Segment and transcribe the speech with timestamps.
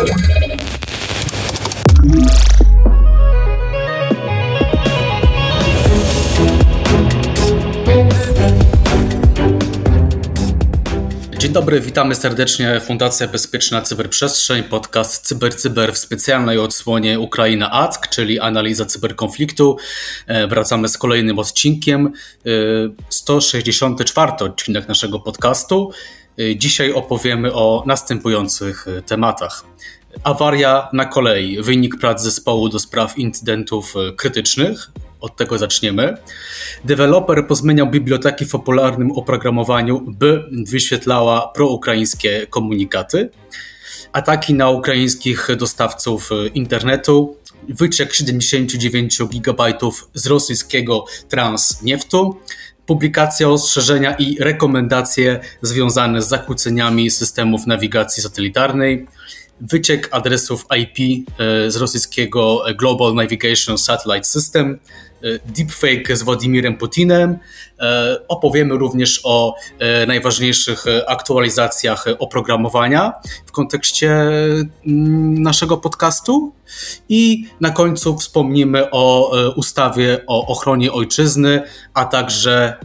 [0.00, 0.08] Dzień
[11.52, 18.40] dobry, witamy serdecznie Fundacja Bezpieczna Cyberprzestrzeń, podcast CyberCyber Cyber w specjalnej odsłonie Ukraina ACK, czyli
[18.40, 19.76] analiza cyberkonfliktu.
[20.26, 22.12] E, wracamy z kolejnym odcinkiem,
[23.08, 25.90] 164 e, odcinek naszego podcastu.
[26.40, 29.64] E, dzisiaj opowiemy o następujących tematach.
[30.24, 34.90] Awaria na kolei, wynik prac zespołu do spraw incydentów krytycznych,
[35.20, 36.16] od tego zaczniemy.
[36.84, 43.30] Deweloper pozmieniał biblioteki w popularnym oprogramowaniu, by wyświetlała proukraińskie komunikaty.
[44.12, 47.36] Ataki na ukraińskich dostawców internetu,
[47.68, 49.64] wyciek 79 GB
[50.14, 52.36] z rosyjskiego Transnieftu,
[52.90, 59.06] publikacja ostrzeżenia i rekomendacje związane z zakłóceniami systemów nawigacji satelitarnej,
[59.60, 64.78] wyciek adresów IP e, z rosyjskiego Global Navigation Satellite System,
[65.44, 67.38] deepfake z Władimirem Putinem.
[67.80, 73.12] E, opowiemy również o e, najważniejszych aktualizacjach oprogramowania
[73.46, 76.52] w kontekście mm, naszego podcastu.
[77.08, 81.62] I na końcu wspomnimy o ustawie o ochronie ojczyzny,
[81.94, 82.76] a także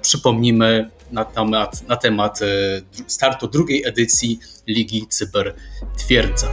[0.00, 2.40] przypomnimy na temat, na temat
[3.06, 5.54] startu drugiej edycji Ligi Cyber
[5.96, 6.48] Twierdza.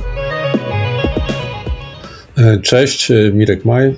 [2.37, 3.95] E, cześć, e, Mirek Maj, e,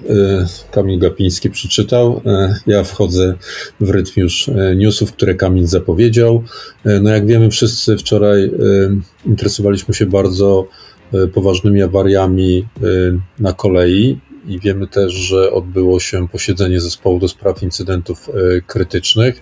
[0.72, 2.22] Kamil Gapiński przeczytał.
[2.68, 3.36] Ja wchodzę
[3.80, 6.44] w rytm już newsów, które Kamil zapowiedział.
[7.02, 8.52] No jak wiemy wszyscy wczoraj
[9.26, 10.68] interesowaliśmy się bardzo
[11.34, 12.68] poważnymi awariami
[13.40, 18.30] na kolei i wiemy też, że odbyło się posiedzenie zespołu do spraw incydentów
[18.68, 19.42] krytycznych.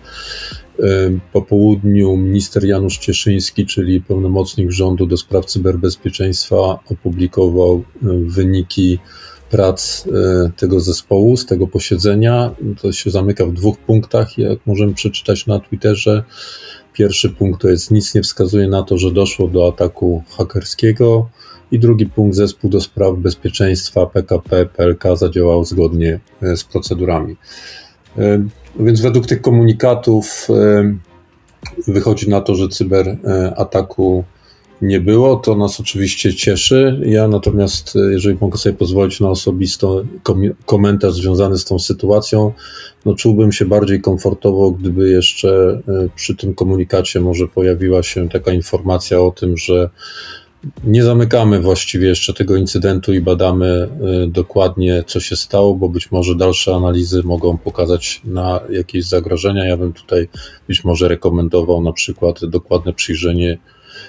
[1.34, 7.84] Po południu minister Janusz Cieszyński, czyli pełnomocnik rządu do spraw cyberbezpieczeństwa, opublikował
[8.26, 9.00] wyniki
[9.50, 10.08] prac
[10.58, 12.56] tego zespołu, z tego posiedzenia.
[12.82, 16.24] To się zamyka w dwóch punktach, jak możemy przeczytać na Twitterze.
[16.94, 21.30] Pierwszy punkt to jest nic nie wskazuje na to, że doszło do ataku hakerskiego.
[21.72, 26.20] I drugi punkt, zespół do spraw bezpieczeństwa PKP PLK zadziałał zgodnie
[26.56, 27.36] z procedurami.
[28.80, 30.48] Więc według tych komunikatów
[31.88, 34.24] wychodzi na to, że cyberataku
[34.82, 35.36] nie było.
[35.36, 37.02] To nas oczywiście cieszy.
[37.06, 39.88] Ja natomiast, jeżeli mogę sobie pozwolić na osobisty
[40.66, 42.54] komentarz związany z tą sytuacją,
[43.06, 48.52] no czułbym się bardziej komfortowo, gdyby jeszcze e, przy tym komunikacie może pojawiła się taka
[48.52, 49.90] informacja o tym, że
[50.84, 53.90] nie zamykamy właściwie jeszcze tego incydentu i badamy
[54.26, 59.66] y, dokładnie, co się stało, bo być może dalsze analizy mogą pokazać na jakieś zagrożenia.
[59.66, 60.28] Ja bym tutaj
[60.68, 63.58] być może rekomendował na przykład dokładne przyjrzenie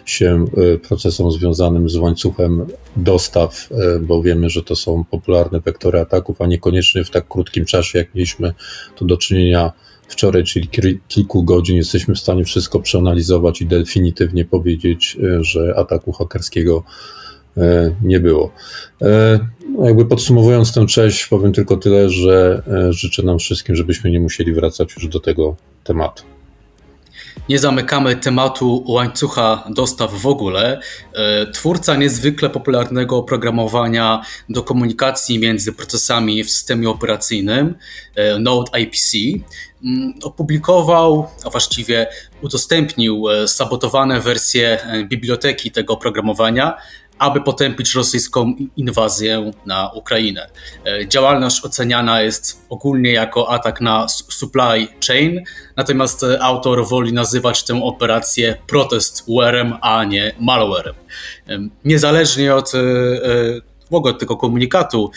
[0.05, 6.01] się y, procesom związanym z łańcuchem dostaw, y, bo wiemy, że to są popularne wektory
[6.01, 8.55] ataków, a niekoniecznie w tak krótkim czasie, jak mieliśmy
[8.97, 9.73] tu do czynienia
[10.09, 10.69] wczoraj, czyli
[11.09, 16.83] kilku godzin, jesteśmy w stanie wszystko przeanalizować i definitywnie powiedzieć, e, że ataku hakerskiego
[17.57, 18.51] e, nie było.
[19.03, 19.39] E,
[19.79, 24.53] no jakby podsumowując tę część, powiem tylko tyle, że życzę nam wszystkim, żebyśmy nie musieli
[24.53, 26.23] wracać już do tego tematu.
[27.49, 30.81] Nie zamykamy tematu łańcucha dostaw w ogóle.
[31.53, 37.75] Twórca niezwykle popularnego oprogramowania do komunikacji między procesami w systemie operacyjnym,
[38.39, 39.17] Node IPC,
[39.85, 42.07] Mm, opublikował, a właściwie
[42.43, 46.77] udostępnił e, sabotowane wersje e, biblioteki tego oprogramowania,
[47.23, 50.51] aby potępić rosyjską inwazję na Ukrainę.
[50.87, 55.45] E, działalność oceniana jest ogólnie jako atak na supply chain,
[55.77, 60.95] natomiast autor woli nazywać tę operację protestwarem, a nie malwarem.
[61.85, 62.73] Niezależnie od
[63.97, 65.11] ogóle tego komunikatu.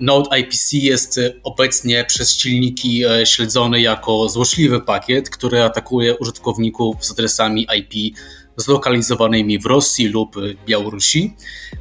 [0.00, 7.12] Node IPC jest obecnie przez silniki e, śledzony jako złośliwy pakiet, który atakuje użytkowników z
[7.12, 8.16] adresami IP
[8.56, 10.36] zlokalizowanymi w Rosji lub
[10.66, 11.36] Białorusi.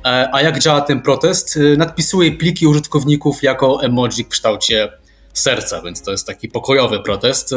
[0.06, 1.58] E, a jak działa ten protest?
[1.58, 5.02] Y, nadpisuje pliki użytkowników jako emoji w kształcie
[5.34, 7.52] serca, więc to jest taki pokojowy protest.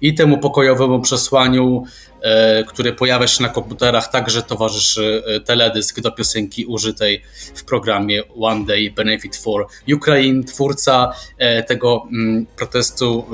[0.00, 1.84] I temu pokojowemu przesłaniu,
[2.20, 7.22] e, które pojawia się na komputerach, także towarzyszy e, teledysk do piosenki użytej
[7.54, 10.44] w programie One Day Benefit for Ukraine.
[10.44, 13.26] Twórca e, tego mm, protestu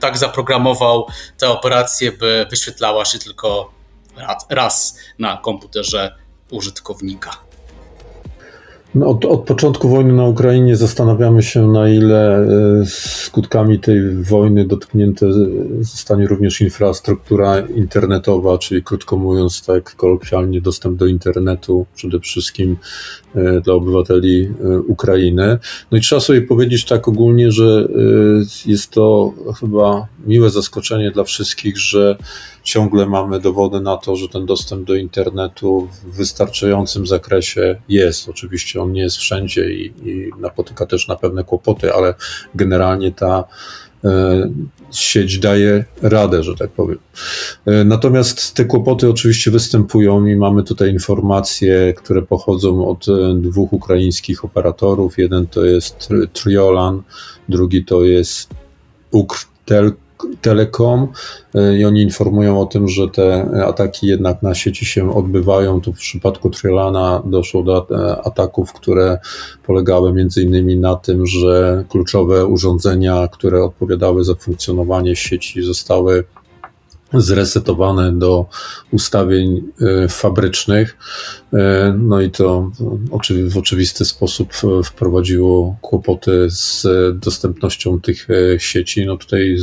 [0.00, 1.06] tak zaprogramował
[1.38, 3.75] tę operację, by wyświetlała się tylko
[4.48, 6.16] raz na komputerze
[6.50, 7.45] użytkownika.
[8.96, 12.46] No od, od, początku wojny na Ukrainie zastanawiamy się, na ile e,
[12.86, 15.26] skutkami tej wojny dotknięte
[15.80, 22.76] zostanie również infrastruktura internetowa, czyli krótko mówiąc, tak kolokwialnie, dostęp do internetu przede wszystkim
[23.34, 25.58] e, dla obywateli e, Ukrainy.
[25.90, 27.88] No i trzeba sobie powiedzieć tak ogólnie, że
[28.66, 32.16] jest to chyba miłe zaskoczenie dla wszystkich, że
[32.66, 38.28] ciągle mamy dowody na to, że ten dostęp do internetu w wystarczającym zakresie jest.
[38.28, 42.14] Oczywiście on nie jest wszędzie i, i napotyka też na pewne kłopoty, ale
[42.54, 43.44] generalnie ta
[44.04, 44.50] e,
[44.90, 46.98] sieć daje radę, że tak powiem.
[47.66, 53.72] E, natomiast te kłopoty oczywiście występują i mamy tutaj informacje, które pochodzą od e, dwóch
[53.72, 55.18] ukraińskich operatorów.
[55.18, 57.02] Jeden to jest Triolan,
[57.48, 58.50] drugi to jest
[59.10, 59.92] Ukrtel
[60.40, 61.08] Telekom
[61.54, 65.80] e, i oni informują o tym, że te ataki jednak na sieci się odbywają.
[65.80, 69.18] Tu w przypadku Triolana doszło do e, ataków, które
[69.66, 76.24] polegały między innymi na tym, że kluczowe urządzenia, które odpowiadały za funkcjonowanie sieci zostały
[77.14, 78.46] zresetowane do
[78.92, 79.62] ustawień
[80.04, 80.96] e, fabrycznych.
[81.52, 82.70] E, no i to
[83.48, 84.52] w oczywisty sposób
[84.84, 86.86] wprowadziło kłopoty z
[87.18, 89.06] dostępnością tych e, sieci.
[89.06, 89.56] No tutaj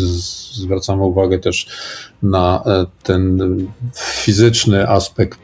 [0.53, 1.67] zwracamy uwagę też
[2.23, 2.63] na
[3.03, 3.39] ten
[3.95, 5.39] fizyczny aspekt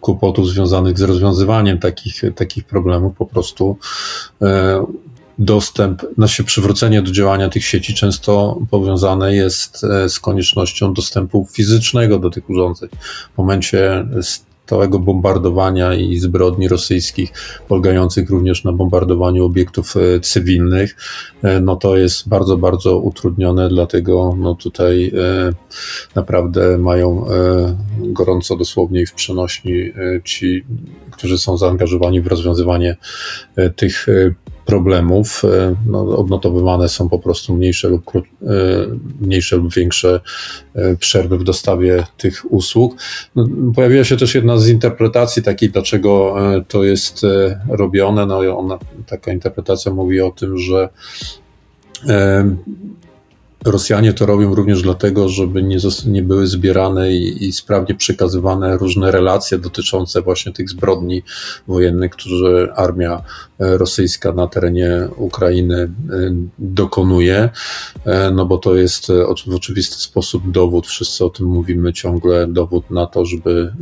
[0.00, 3.16] kłopotów związanych z rozwiązywaniem takich, takich problemów.
[3.16, 3.76] Po prostu
[5.38, 12.18] dostęp, nasze przywrócenie do działania tych sieci często powiązane jest e, z koniecznością dostępu fizycznego
[12.18, 12.88] do tych urządzeń.
[13.34, 14.06] W momencie
[14.64, 17.32] stałego bombardowania i zbrodni rosyjskich,
[17.68, 20.96] polegających również na bombardowaniu obiektów e, cywilnych,
[21.42, 25.12] e, no to jest bardzo, bardzo utrudnione, dlatego no tutaj
[26.14, 27.26] naprawdę mają
[27.98, 29.92] gorąco dosłownie i w przenośni
[30.24, 30.64] ci,
[31.10, 32.96] którzy są zaangażowani w rozwiązywanie
[33.76, 34.06] tych
[34.72, 35.44] problemów.
[35.44, 38.20] E, no, odnotowywane są po prostu mniejsze lub, e,
[39.20, 40.20] mniejsze lub większe
[40.74, 42.96] e, przerwy w dostawie tych usług.
[43.36, 46.34] No, pojawiła się też jedna z interpretacji takiej, dlaczego
[46.68, 47.22] to jest
[47.68, 48.26] robione.
[48.26, 50.88] No, ona, taka interpretacja mówi o tym, że
[53.64, 55.76] Rosjanie to robią również dlatego, żeby nie,
[56.06, 61.22] nie były zbierane i, i, sprawnie przekazywane różne relacje dotyczące właśnie tych zbrodni
[61.68, 63.22] wojennych, które armia
[63.60, 65.90] e, rosyjska na terenie Ukrainy e,
[66.58, 67.50] dokonuje,
[68.04, 69.06] e, no bo to jest
[69.46, 71.92] w oczywisty sposób dowód, wszyscy o tym mówimy.
[71.92, 73.72] Ciągle, dowód na to, żeby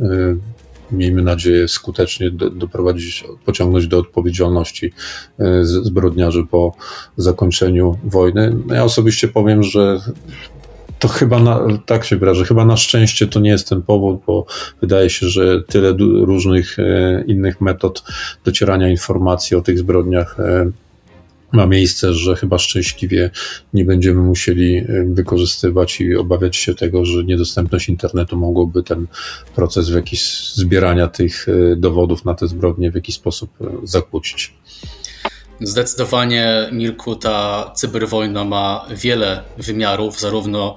[0.91, 4.93] miejmy nadzieję, skutecznie do, doprowadzić, pociągnąć do odpowiedzialności
[5.39, 6.75] e, zbrodniarzy po
[7.17, 8.57] zakończeniu wojny.
[8.67, 9.99] No ja osobiście powiem, że
[10.99, 14.45] to chyba na, tak się wyrażę, chyba na szczęście to nie jest ten powód, bo
[14.81, 18.03] wydaje się, że tyle różnych e, innych metod
[18.45, 20.71] docierania informacji o tych zbrodniach e,
[21.51, 23.29] ma miejsce, że chyba szczęśliwie
[23.73, 29.07] nie będziemy musieli wykorzystywać i obawiać się tego, że niedostępność internetu mogłoby ten
[29.55, 34.53] proces w jakiś zbierania tych y, dowodów na te zbrodnie w jakiś sposób y, zakłócić.
[35.61, 40.75] Zdecydowanie, Mirku, ta cyberwojna ma wiele wymiarów, zarówno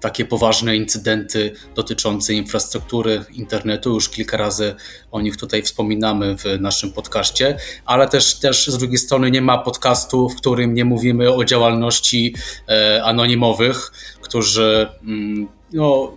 [0.00, 3.94] takie poważne incydenty dotyczące infrastruktury internetu.
[3.94, 4.74] Już kilka razy
[5.10, 9.58] o nich tutaj wspominamy w naszym podcaście, ale też, też z drugiej strony nie ma
[9.58, 12.34] podcastu, w którym nie mówimy o działalności
[12.68, 16.12] e, anonimowych, którzy mm, no,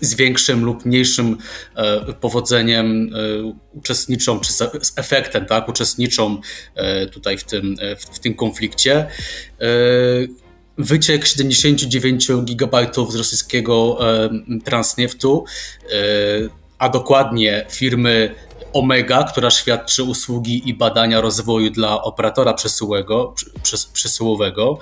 [0.00, 1.38] z większym lub mniejszym
[1.76, 4.62] e, powodzeniem e, uczestniczą, czy z
[4.96, 6.40] efektem, tak, uczestniczą
[7.12, 7.76] tutaj w tym,
[8.12, 9.06] w tym konflikcie
[10.78, 13.98] wyciek 79 GB z rosyjskiego
[14.64, 15.44] Transneftu,
[15.84, 15.94] e,
[16.78, 18.34] a dokładnie firmy
[18.72, 23.34] Omega, która świadczy usługi i badania rozwoju dla operatora przesyłowego,
[23.92, 24.78] przesyłowego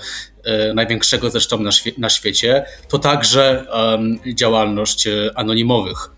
[0.75, 3.67] największego zresztą na, świe na świecie, to także
[4.35, 6.11] działalność e, anonimowych.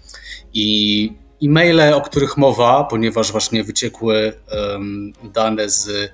[0.55, 4.33] I e-maile, o których mowa, ponieważ właśnie wyciekły
[5.35, 6.11] dane z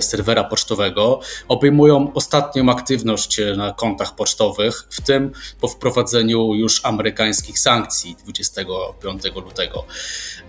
[0.00, 7.60] serwera pocztowego obejmują ostatnią aktywność e, na kontach pocztowych, w tym po wprowadzeniu już amerykańskich
[7.60, 9.84] sankcji 25 lutego.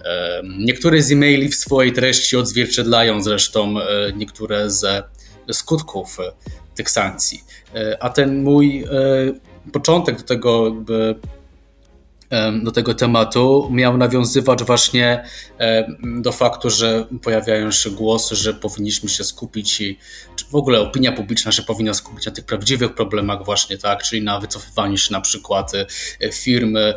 [0.06, 3.76] E, niektóre z e-maili w swojej treści odzwierciedlają zresztą
[4.16, 5.04] niektóre ze
[5.52, 6.18] skutków
[6.76, 7.44] tych sankcji.
[8.00, 8.86] A ten mój
[9.74, 10.72] początek do tego
[12.64, 13.70] do tego tematu.
[13.72, 15.24] Miał nawiązywać właśnie
[16.04, 20.00] do faktu, że pojawiają się głosy, że powinniśmy się skupić i
[20.36, 24.22] czy w ogóle opinia publiczna się powinna skupić na tych prawdziwych problemach właśnie, tak, czyli
[24.22, 26.94] na wycofywaniu się na przykład e, firmy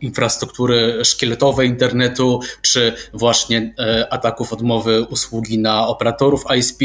[0.00, 3.74] infrastruktury szkieletowej internetu, czy właśnie
[4.10, 6.80] ataków odmowy usługi na operatorów ISP.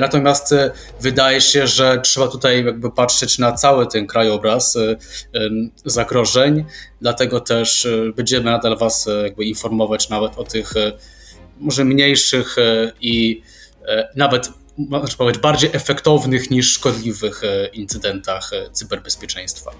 [0.00, 0.54] Natomiast
[1.00, 4.78] wydaje się, że trzeba tutaj jakby patrzeć na cały ten krajobraz
[5.84, 6.64] zagrożeń,
[7.00, 10.72] dlatego też będziemy nadal Was jakby informować nawet o tych
[11.60, 12.56] może mniejszych
[13.00, 13.42] i
[14.14, 19.70] nawet można powiedzieć, bardziej efektownych niż szkodliwych e, incydentach e, cyberbezpieczeństwa.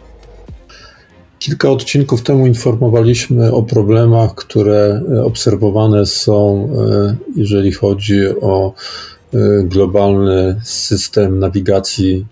[1.38, 6.68] Kilka odcinków temu informowaliśmy o problemach, które e, obserwowane są,
[7.36, 8.74] jeżeli chodzi o
[9.64, 12.26] globalny system nawigacji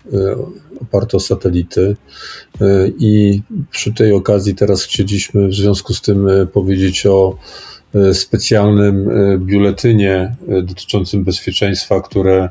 [0.81, 1.95] oparty o satelity.
[2.99, 7.37] I przy tej okazji teraz chcieliśmy w związku z tym powiedzieć o
[7.95, 12.49] E, specjalnym e, biuletynie e, dotyczącym bezpieczeństwa, które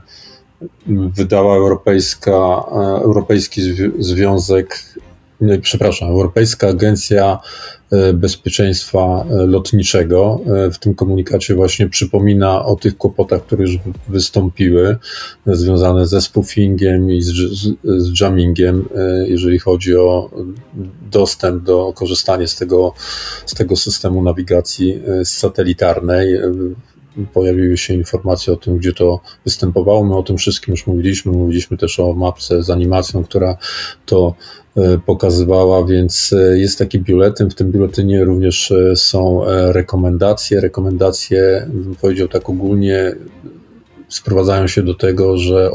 [0.86, 2.64] wydała Europejska,
[3.02, 3.62] Europejski
[3.98, 4.93] Związek,
[5.62, 7.38] przepraszam, Europejska Agencja
[7.94, 10.40] E, bezpieczeństwa e, lotniczego.
[10.46, 14.96] E, w tym komunikacie właśnie przypomina o tych kłopotach, które już wystąpiły,
[15.46, 17.32] związane ze spoofingiem i z,
[17.84, 18.88] z jammingiem,
[19.26, 20.30] jeżeli chodzi o
[21.10, 22.94] dostęp do korzystania z tego,
[23.46, 26.38] z tego systemu nawigacji satelitarnej
[27.32, 30.04] pojawiły się informacje o tym, gdzie to występowało.
[30.04, 31.32] My o tym wszystkim już mówiliśmy.
[31.32, 33.56] Mówiliśmy też o mapce z animacją, która
[34.06, 34.34] to
[34.76, 37.50] e, pokazywała, więc e, jest taki biuletyn.
[37.50, 39.40] W tym biuletynie również e, są
[39.72, 40.60] rekomendacje.
[40.60, 43.14] Rekomendacje, bym powiedział tak ogólnie,
[44.08, 45.70] sprowadzają się do tego, że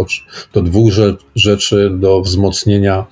[0.54, 0.92] do dwóch
[1.36, 3.06] rzeczy, do wzmocnienia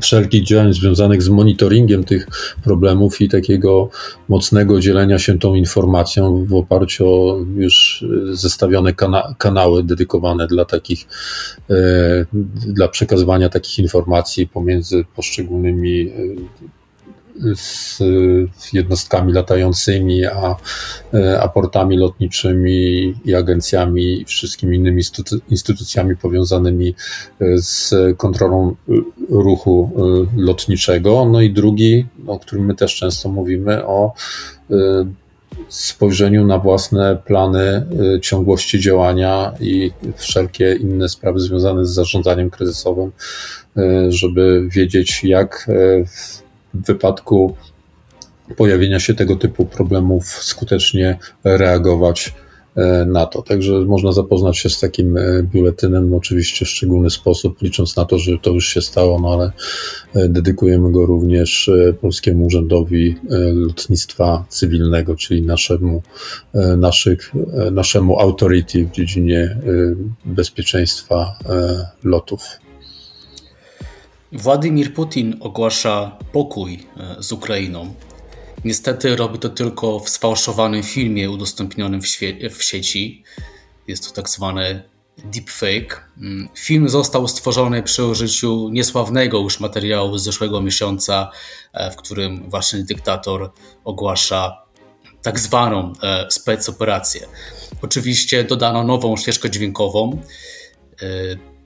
[0.00, 2.26] wszelkich działań związanych z monitoringiem tych
[2.64, 3.88] problemów i takiego
[4.28, 11.06] mocnego dzielenia się tą informacją w oparciu o już zestawione kana kanały dedykowane dla takich,
[11.70, 12.26] e,
[12.66, 16.12] dla przekazywania takich informacji pomiędzy poszczególnymi e,
[17.54, 17.98] z
[18.72, 20.56] jednostkami latającymi, a,
[21.40, 25.02] a portami lotniczymi i agencjami i wszystkimi innymi
[25.48, 26.94] instytucjami powiązanymi
[27.56, 28.74] z kontrolą
[29.28, 29.90] ruchu
[30.36, 31.28] lotniczego.
[31.32, 34.12] No i drugi, o którym my też często mówimy, o
[35.68, 37.86] spojrzeniu na własne plany
[38.22, 43.12] ciągłości działania i wszelkie inne sprawy związane z zarządzaniem kryzysowym,
[44.08, 45.70] żeby wiedzieć, jak
[46.06, 46.37] w
[46.74, 47.56] w wypadku
[48.56, 52.34] pojawienia się tego typu problemów skutecznie reagować
[52.76, 53.42] e, na to.
[53.42, 58.18] Także można zapoznać się z takim e, biuletynem, oczywiście w szczególny sposób, licząc na to,
[58.18, 59.52] że to już się stało, no ale
[60.14, 61.70] e, dedykujemy go również
[62.00, 63.16] Polskiemu Urzędowi
[63.52, 66.02] Lotnictwa Cywilnego, czyli naszemu,
[66.76, 67.32] naszych,
[67.72, 69.58] naszemu authority w dziedzinie
[70.24, 71.38] bezpieczeństwa
[72.04, 72.40] lotów.
[74.32, 77.94] Władimir Putin ogłasza pokój e, z Ukrainą.
[78.64, 82.06] Niestety robi to tylko w sfałszowanym filmie udostępnionym w,
[82.50, 83.24] w sieci.
[83.86, 84.82] Jest to tak zwany
[85.24, 86.10] deepfake.
[86.18, 91.30] Mm, film został stworzony przy użyciu niesławnego już materiału z zeszłego miesiąca,
[91.72, 93.52] e, w którym właśnie dyktator
[93.84, 94.62] ogłasza
[95.22, 97.26] tak zwaną e, specoperację.
[97.82, 100.22] Oczywiście dodano nową ścieżkę dźwiękową.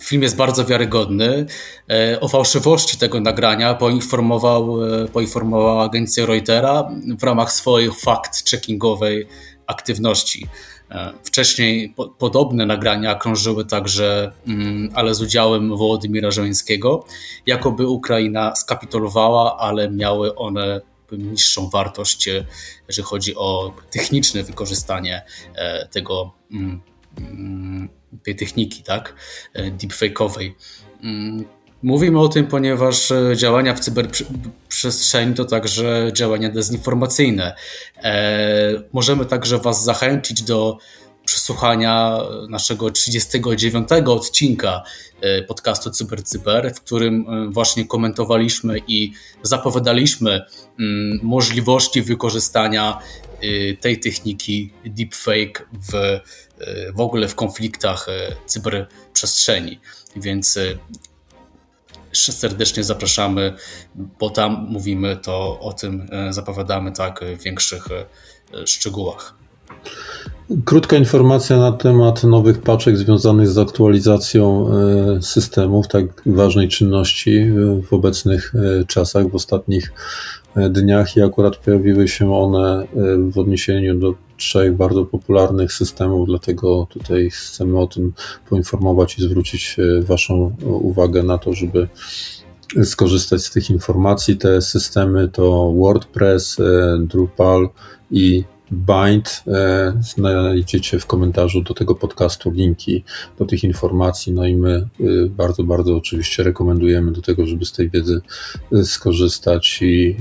[0.02, 1.47] Film jest bardzo wiarygodny.
[1.90, 9.25] E, o fałszywości tego nagrania poinformował, e, poinformowała agencja Reutera w ramach swojej fact-checkingowej
[9.66, 10.47] aktywności.
[10.90, 17.04] E, wcześniej po, podobne nagrania krążyły także, mm, ale z udziałem Wołodymira Żońskiego,
[17.47, 20.80] jakoby Ukraina skapitulowała, ale miały one
[21.12, 22.28] niższą wartość,
[22.88, 25.23] jeżeli chodzi o techniczne wykorzystanie
[25.90, 26.80] tego mm,
[28.23, 29.14] tej techniki, tak,
[29.54, 30.52] e, deepfake'owej.
[31.02, 31.45] Mm,
[31.83, 37.54] mówimy o tym, ponieważ e, działania w cyberprzestrzeni to także działania dezinformacyjne.
[38.02, 40.78] E, możemy także Was zachęcić do
[41.25, 44.83] przesłuchania naszego 39 odcinka
[45.49, 50.40] podcastu CyberCyber, w którym właśnie komentowaliśmy i zapowiadaliśmy
[50.78, 52.99] mm, możliwości wykorzystania
[53.80, 56.20] tej techniki deepfake w
[56.94, 59.80] w ogóle w konfliktach e, cyberprzestrzeni.
[60.16, 60.58] Więc
[62.12, 63.54] serdecznie zapraszamy,
[63.94, 67.88] bo tam mówimy to o tym, zapowiadamy tak w większych
[68.66, 69.34] szczegółach.
[70.64, 74.70] Krótka informacja na temat nowych paczek związanych z aktualizacją
[75.20, 77.46] systemów, tak ważnej czynności
[77.88, 78.52] w obecnych
[78.87, 79.92] czasach, w ostatnich
[80.71, 82.87] dniach i akurat pojawiły się one
[83.30, 88.12] w odniesieniu do trzech bardzo popularnych systemów, dlatego tutaj chcemy o tym
[88.49, 91.88] poinformować i zwrócić e, Waszą uwagę na to, żeby
[92.85, 94.37] skorzystać z tych informacji.
[94.37, 96.56] Te systemy to WordPress,
[96.99, 97.68] Drupal
[98.11, 99.44] i Bind.
[99.46, 103.04] E, znajdziecie w komentarzu do tego podcastu linki
[103.38, 104.32] do tych informacji.
[104.32, 108.20] No i my e, bardzo, bardzo oczywiście rekomendujemy do tego, żeby z tej wiedzy
[108.72, 110.16] e, skorzystać i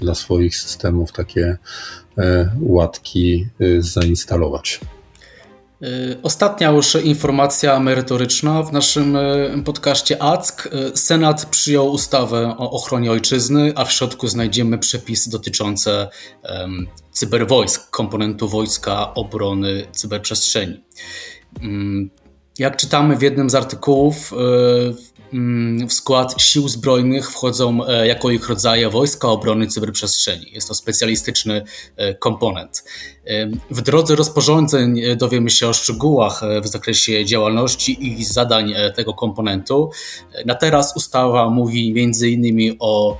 [0.00, 1.58] dla swoich systemów takie
[2.60, 3.46] łatki
[3.78, 4.80] zainstalować.
[5.82, 10.66] Y, ostatnia już informacja merytoryczna w naszym y, podcaście ACK.
[10.66, 16.08] Y, Senat przyjął ustawę o ochronie ojczyzny, a w środku znajdziemy przepisy dotyczące
[16.42, 20.84] um, cyberwojsk, komponentu wojska obrony cyberprzestrzeni.
[21.62, 22.10] Um,
[22.58, 24.96] jak czytamy w jednym z artykułów, Mm,
[25.88, 30.46] w skład sił zbrojnych wchodzą e, jako ich rodzaje wojska obrony cyberprzestrzeni.
[30.52, 31.64] Jest to specjalistyczny
[31.96, 32.84] e, komponent.
[33.26, 39.90] E, w drodze rozporządzeń dowiemy się o szczegółach w zakresie działalności i zadań tego komponentu.
[40.46, 43.18] Na teraz ustawa mówi innymi o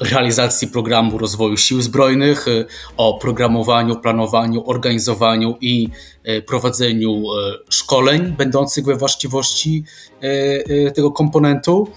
[0.00, 2.66] realizacji programu rozwoju sił zbrojnych, y,
[2.96, 5.88] o programowaniu, planowaniu, organizowaniu i
[6.28, 7.24] y, prowadzeniu y,
[7.68, 9.84] szkoleń będących we właściwości
[10.94, 11.88] tego komponentu.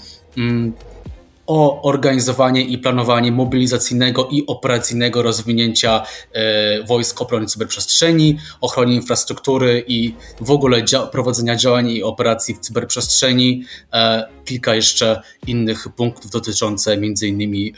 [1.47, 10.15] O organizowanie i planowanie mobilizacyjnego i operacyjnego rozwinięcia e, wojsk obrony cyberprzestrzeni, ochronie infrastruktury i
[10.41, 13.63] w ogóle dzia prowadzenia działań i operacji w cyberprzestrzeni.
[13.93, 17.73] E, kilka jeszcze innych punktów dotyczących innymi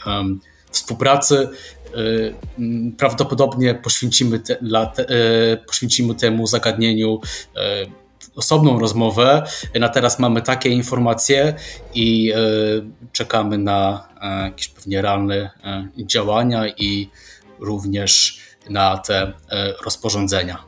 [0.70, 1.48] współpracy.
[1.94, 1.98] E,
[2.98, 4.58] prawdopodobnie poświęcimy, te,
[5.66, 7.20] poświęcimy temu zagadnieniu
[8.34, 9.42] osobną rozmowę.
[9.80, 11.54] Na teraz mamy takie informacje
[11.94, 12.38] i e,
[13.12, 17.08] czekamy na e, jakieś pewnie realne e, działania i
[17.60, 18.38] również
[18.70, 19.32] na te
[19.84, 20.58] rozporządzenia.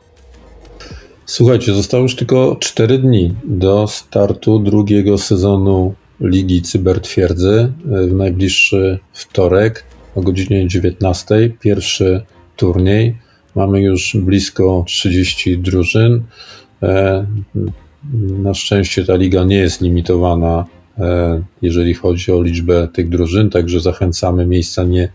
[1.25, 9.83] Słuchajcie, zostało już tylko 4 dni do startu drugiego sezonu Ligi Cybertwierdzy w najbliższy wtorek
[10.15, 11.51] o godzinie 19.
[11.59, 12.25] Pierwszy
[12.55, 13.17] turniej.
[13.55, 16.23] Mamy już blisko 30 drużyn.
[16.83, 17.25] E,
[18.43, 20.65] na szczęście ta liga nie jest limitowana,
[20.97, 25.09] e, jeżeli chodzi o liczbę tych drużyn, także zachęcamy, miejsca nie,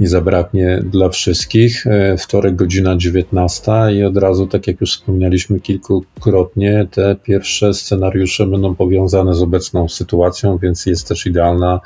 [0.00, 1.86] nie zabraknie dla wszystkich.
[1.86, 8.46] E, wtorek godzina 19 i od razu, tak jak już wspomnieliśmy kilkukrotnie, te pierwsze scenariusze
[8.46, 11.80] będą powiązane z obecną sytuacją, więc jest też idealna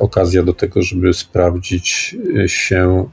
[0.00, 3.06] okazja do tego, żeby sprawdzić się,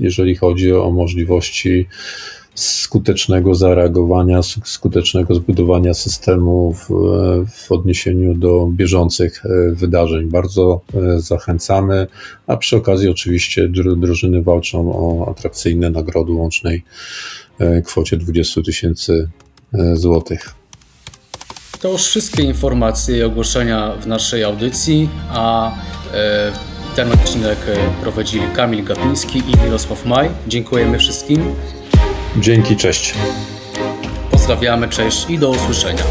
[0.00, 1.88] jeżeli chodzi o możliwości
[2.54, 6.88] skutecznego zareagowania, skutecznego zbudowania systemu w,
[7.50, 10.30] w odniesieniu do bieżących e, wydarzeń.
[10.30, 12.06] Bardzo e, zachęcamy,
[12.46, 16.84] a przy okazji oczywiście drużyny walczą o atrakcyjne nagrody łącznej
[17.58, 19.28] e, kwocie 20 tysięcy
[19.94, 20.54] złotych.
[21.80, 25.74] To już wszystkie informacje i ogłoszenia w naszej audycji, a
[26.96, 27.58] ten odcinek
[28.02, 30.30] prowadzili Kamil Gapiński i Mirosław Maj.
[30.48, 31.54] Dziękujemy wszystkim.
[32.36, 33.14] Dzięki, cześć.
[34.30, 36.02] Pozdrawiamy, cześć i do usłyszenia.